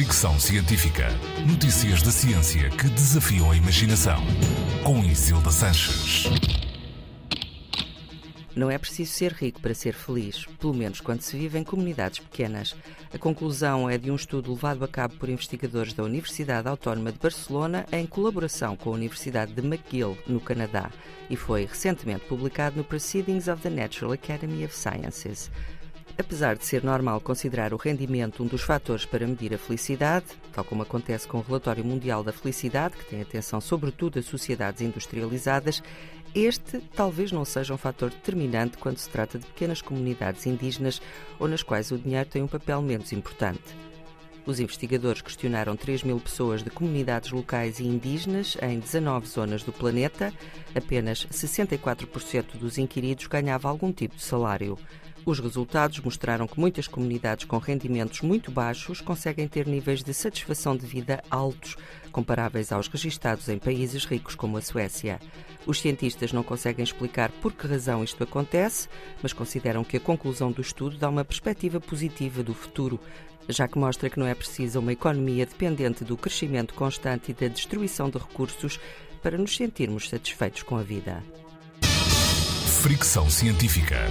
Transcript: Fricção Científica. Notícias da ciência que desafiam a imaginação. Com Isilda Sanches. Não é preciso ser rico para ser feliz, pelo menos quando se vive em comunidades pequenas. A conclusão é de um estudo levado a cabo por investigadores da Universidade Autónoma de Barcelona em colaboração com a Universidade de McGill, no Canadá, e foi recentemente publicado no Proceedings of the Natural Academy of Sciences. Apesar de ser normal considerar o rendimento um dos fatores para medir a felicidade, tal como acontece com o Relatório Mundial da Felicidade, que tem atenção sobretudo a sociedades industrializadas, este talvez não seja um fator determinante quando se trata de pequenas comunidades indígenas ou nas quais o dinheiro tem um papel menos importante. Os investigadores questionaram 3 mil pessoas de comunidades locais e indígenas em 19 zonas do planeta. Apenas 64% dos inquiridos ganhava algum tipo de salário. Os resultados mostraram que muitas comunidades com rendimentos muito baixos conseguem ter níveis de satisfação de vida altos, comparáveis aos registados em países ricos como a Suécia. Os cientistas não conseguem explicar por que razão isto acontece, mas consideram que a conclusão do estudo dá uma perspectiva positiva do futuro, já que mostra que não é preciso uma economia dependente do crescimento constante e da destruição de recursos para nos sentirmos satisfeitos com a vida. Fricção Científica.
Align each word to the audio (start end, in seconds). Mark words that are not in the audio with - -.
Fricção 0.00 0.40
Científica. 0.40 1.08
Notícias 1.46 2.00
da 2.00 2.10
ciência 2.10 2.70
que 2.70 2.88
desafiam 2.88 3.50
a 3.50 3.54
imaginação. 3.54 4.16
Com 4.82 5.04
Isilda 5.04 5.50
Sanches. 5.50 6.24
Não 8.56 8.70
é 8.70 8.78
preciso 8.78 9.12
ser 9.12 9.32
rico 9.34 9.60
para 9.60 9.74
ser 9.74 9.92
feliz, 9.92 10.46
pelo 10.58 10.72
menos 10.72 11.02
quando 11.02 11.20
se 11.20 11.36
vive 11.36 11.58
em 11.58 11.64
comunidades 11.64 12.18
pequenas. 12.18 12.74
A 13.12 13.18
conclusão 13.18 13.90
é 13.90 13.98
de 13.98 14.10
um 14.10 14.14
estudo 14.16 14.54
levado 14.54 14.82
a 14.82 14.88
cabo 14.88 15.16
por 15.16 15.28
investigadores 15.28 15.92
da 15.92 16.02
Universidade 16.02 16.66
Autónoma 16.66 17.12
de 17.12 17.18
Barcelona 17.18 17.84
em 17.92 18.06
colaboração 18.06 18.76
com 18.76 18.88
a 18.88 18.94
Universidade 18.94 19.52
de 19.52 19.60
McGill, 19.60 20.16
no 20.26 20.40
Canadá, 20.40 20.90
e 21.28 21.36
foi 21.36 21.66
recentemente 21.66 22.24
publicado 22.24 22.78
no 22.78 22.84
Proceedings 22.84 23.48
of 23.48 23.60
the 23.60 23.68
Natural 23.68 24.12
Academy 24.12 24.64
of 24.64 24.74
Sciences. 24.74 25.50
Apesar 26.20 26.54
de 26.54 26.66
ser 26.66 26.84
normal 26.84 27.18
considerar 27.18 27.72
o 27.72 27.78
rendimento 27.78 28.42
um 28.42 28.46
dos 28.46 28.60
fatores 28.60 29.06
para 29.06 29.26
medir 29.26 29.54
a 29.54 29.58
felicidade, 29.58 30.26
tal 30.52 30.62
como 30.62 30.82
acontece 30.82 31.26
com 31.26 31.38
o 31.38 31.40
Relatório 31.40 31.82
Mundial 31.82 32.22
da 32.22 32.30
Felicidade, 32.30 32.94
que 32.94 33.06
tem 33.06 33.22
atenção 33.22 33.58
sobretudo 33.58 34.18
a 34.18 34.22
sociedades 34.22 34.82
industrializadas, 34.82 35.82
este 36.34 36.78
talvez 36.94 37.32
não 37.32 37.42
seja 37.46 37.72
um 37.72 37.78
fator 37.78 38.10
determinante 38.10 38.76
quando 38.76 38.98
se 38.98 39.08
trata 39.08 39.38
de 39.38 39.46
pequenas 39.46 39.80
comunidades 39.80 40.44
indígenas 40.44 41.00
ou 41.38 41.48
nas 41.48 41.62
quais 41.62 41.90
o 41.90 41.96
dinheiro 41.96 42.28
tem 42.28 42.42
um 42.42 42.46
papel 42.46 42.82
menos 42.82 43.14
importante. 43.14 43.74
Os 44.46 44.58
investigadores 44.58 45.22
questionaram 45.22 45.76
3 45.76 46.02
mil 46.02 46.18
pessoas 46.18 46.62
de 46.62 46.70
comunidades 46.70 47.30
locais 47.30 47.78
e 47.78 47.84
indígenas 47.84 48.56
em 48.62 48.78
19 48.78 49.26
zonas 49.26 49.62
do 49.62 49.72
planeta. 49.72 50.32
Apenas 50.74 51.26
64% 51.26 52.56
dos 52.58 52.78
inquiridos 52.78 53.26
ganhava 53.26 53.68
algum 53.68 53.92
tipo 53.92 54.16
de 54.16 54.22
salário. 54.22 54.78
Os 55.26 55.38
resultados 55.38 56.00
mostraram 56.00 56.46
que 56.46 56.58
muitas 56.58 56.88
comunidades 56.88 57.44
com 57.44 57.58
rendimentos 57.58 58.22
muito 58.22 58.50
baixos 58.50 59.02
conseguem 59.02 59.46
ter 59.46 59.66
níveis 59.66 60.02
de 60.02 60.14
satisfação 60.14 60.74
de 60.74 60.86
vida 60.86 61.22
altos, 61.30 61.76
comparáveis 62.10 62.72
aos 62.72 62.88
registados 62.88 63.48
em 63.50 63.58
países 63.58 64.06
ricos 64.06 64.34
como 64.34 64.56
a 64.56 64.62
Suécia. 64.62 65.20
Os 65.66 65.78
cientistas 65.80 66.32
não 66.32 66.42
conseguem 66.42 66.82
explicar 66.82 67.30
por 67.30 67.52
que 67.52 67.66
razão 67.66 68.02
isto 68.02 68.24
acontece, 68.24 68.88
mas 69.22 69.34
consideram 69.34 69.84
que 69.84 69.98
a 69.98 70.00
conclusão 70.00 70.50
do 70.50 70.62
estudo 70.62 70.96
dá 70.96 71.10
uma 71.10 71.24
perspectiva 71.24 71.78
positiva 71.78 72.42
do 72.42 72.54
futuro, 72.54 72.98
já 73.52 73.68
que 73.68 73.78
mostra 73.78 74.10
que 74.10 74.18
não 74.18 74.26
é 74.26 74.34
preciso 74.34 74.80
uma 74.80 74.92
economia 74.92 75.46
dependente 75.46 76.04
do 76.04 76.16
crescimento 76.16 76.74
constante 76.74 77.30
e 77.30 77.34
da 77.34 77.48
destruição 77.48 78.10
de 78.10 78.18
recursos 78.18 78.78
para 79.22 79.38
nos 79.38 79.56
sentirmos 79.56 80.08
satisfeitos 80.08 80.62
com 80.62 80.76
a 80.76 80.82
vida. 80.82 81.22
Fricção 82.82 83.28
Científica. 83.28 84.06